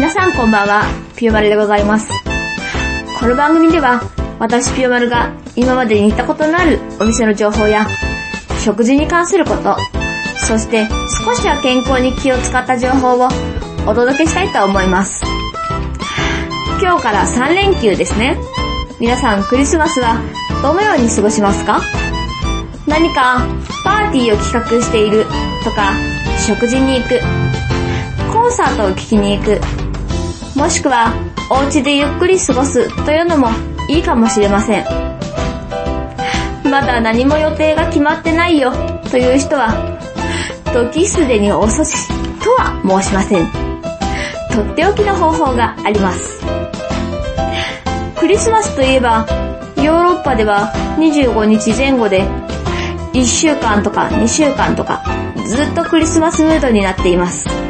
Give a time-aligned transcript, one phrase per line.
[0.00, 0.84] 皆さんこんばんは、
[1.14, 2.10] ピューマルでございます。
[3.18, 4.00] この番組では、
[4.38, 7.86] 私ピューマルが今までに行ったことのあるお店の情報や、
[8.64, 9.76] 食事に関すること、
[10.38, 10.88] そして
[11.22, 13.28] 少しは健康に気を使った情報を
[13.86, 15.22] お届けしたいと思います。
[16.80, 18.38] 今日から3連休ですね。
[19.00, 20.18] 皆さんクリスマスは
[20.62, 21.82] どのように過ごしますか？
[22.86, 23.46] 何か
[23.84, 25.26] パーティーを企画している
[25.62, 25.92] とか、
[26.46, 27.20] 食事に行く、
[28.32, 29.60] コンサートを聴きに行く、
[30.60, 31.14] もしくは
[31.50, 33.48] お家でゆっくり過ごすというのも
[33.88, 34.84] いいかもしれません。
[36.70, 38.70] まだ何も予定が決まってないよ
[39.10, 39.72] という人は、
[40.74, 42.08] 時すでに遅し
[42.44, 43.48] とは申しません。
[44.52, 46.44] とっておきの方法があります。
[48.18, 49.26] クリスマスといえば、
[49.78, 52.22] ヨーロッパでは25日前後で
[53.14, 55.02] 1週間とか2週間とか
[55.46, 57.69] ずっとクリスマスムードになっています。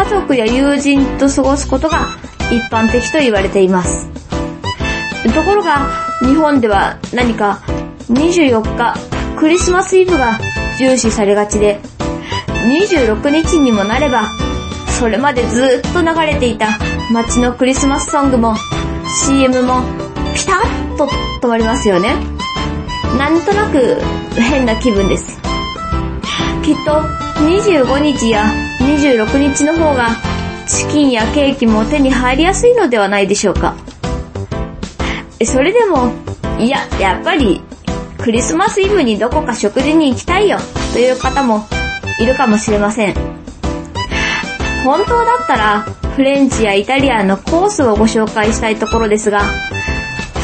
[0.00, 2.06] 家族や友人と過ごすことが
[2.50, 4.08] 一般的と言われています。
[5.34, 7.60] ところが日本では何か
[8.08, 8.96] 24日
[9.38, 10.38] クリスマスイブが
[10.78, 11.80] 重視されがちで
[12.64, 14.24] 26日にもなれば
[14.98, 16.78] それまでずっと流れていた
[17.12, 18.54] 街のクリスマスソングも
[19.26, 19.82] CM も
[20.34, 21.08] ピタッと
[21.42, 22.14] 止まりますよね。
[23.18, 24.00] なんとなく
[24.34, 25.38] 変な気分です。
[26.64, 27.02] きっと
[27.42, 28.46] 25日や
[28.96, 30.08] 26日の方が
[30.66, 33.76] チキンやケーキも手に入りやすいのではないでしょうか。
[35.44, 36.12] それでも、
[36.58, 37.62] いや、やっぱり
[38.18, 40.58] クリスマスイブにどこか食事に行きたいよ
[40.92, 41.66] という方も
[42.20, 43.14] いるかもしれません。
[44.84, 45.80] 本当だったら
[46.16, 49.42] フレンチやイタリアンのコースをご紹介したいところですが、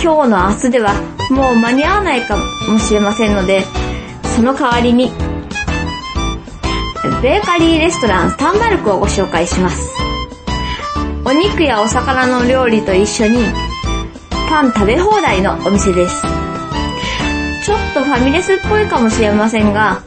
[0.02, 0.94] 今日の明日では
[1.30, 3.64] もう間に合わないかもしれませんので、
[4.36, 5.10] その代わりに、
[7.22, 9.90] ベーカリーレストランスタンバルクをご紹介します。
[11.24, 13.38] お肉やお魚の料理と一緒に、
[14.48, 16.22] パン食べ放題のお店です。
[17.64, 20.02] ちょっとファミレスっぽいかもしれませんが、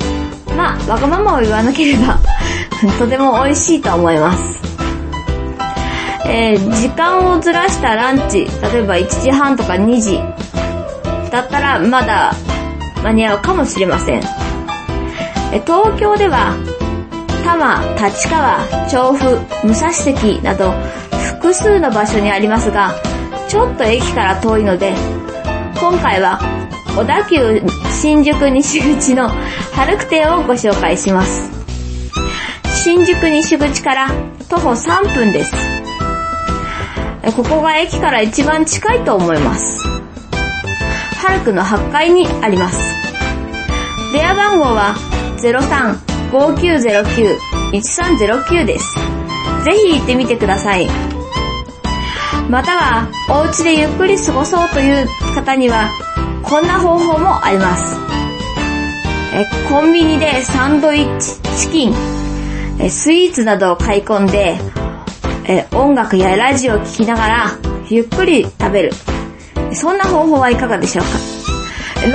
[0.56, 2.19] まあ、わがままを言わなければ、
[2.97, 4.62] とても美味しいと思います。
[6.25, 10.22] えー、時間をずらしたランチ、例えば1時半とか2時、
[11.31, 12.34] だったらまだ
[13.03, 14.22] 間に合うかもしれません。
[15.66, 16.56] 東京では、
[17.44, 20.72] 多摩、立川、調布、武蔵関など
[21.39, 22.94] 複数の場所にありますが、
[23.47, 24.94] ちょっと駅から遠いので、
[25.79, 26.39] 今回は
[26.95, 27.61] 小田急
[27.91, 29.29] 新宿西口の
[29.73, 31.50] 春久店をご紹介します。
[32.83, 34.07] 新宿西口から
[34.50, 35.53] 徒歩3分です。
[37.35, 39.77] ここが駅から一番近いと思います。
[41.21, 42.79] 春久の8階にあります。
[44.11, 44.95] 電話番号は
[45.38, 48.95] 03 5909-1309です。
[49.66, 50.88] ぜひ行ってみてください。
[52.50, 55.89] または、お家でゆっくり過ごそうという方には、
[56.44, 57.95] こんな方法もあります。
[59.34, 61.94] えコンビニでサンドイッチ、チキン、
[62.79, 64.57] えスイーツなどを買い込んで、
[65.47, 67.51] え音楽やラジオを聴きながら、
[67.89, 68.91] ゆっくり食べる。
[69.73, 71.12] そんな方法はいかがでしょうか？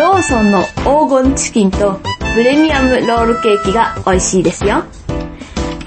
[0.03, 2.01] ローソンの黄金チキンと
[2.35, 4.83] プレミアムロールケーキが美味しいですよ。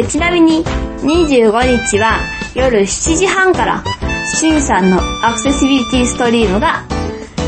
[0.08, 0.63] ちなみに
[1.02, 1.52] 25
[1.90, 2.19] 日は
[2.56, 3.84] 夜7時半から
[4.34, 6.85] シンさんのアクセシビリティストリームが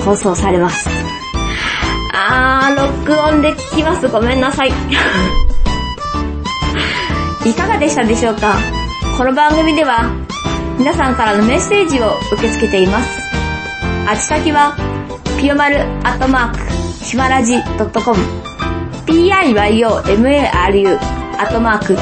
[0.04, 0.90] 放送されます。
[2.14, 4.10] あー、録音で聞きます。
[4.10, 4.72] ごめんなさい。
[7.50, 8.58] いかがでしたでしょうか？
[9.18, 10.12] この番組では
[10.78, 13.10] 皆さんからのメッセージを受け付けています。
[14.08, 14.76] あち先は、
[15.40, 16.60] ぴよまるアットマーク、
[17.06, 18.18] ひまらじ .com、
[19.10, 21.00] piyomaru
[21.40, 21.98] アットマーク、